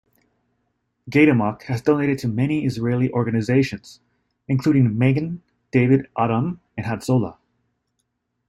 Gaydamak 1.11 1.61
has 1.65 1.83
donated 1.83 2.17
to 2.17 2.27
many 2.27 2.65
Israeli 2.65 3.11
organizations, 3.11 3.99
including 4.47 4.97
Magen 4.97 5.43
David 5.69 6.07
Adom 6.17 6.57
and 6.75 6.87
Hatzolah. 6.87 7.37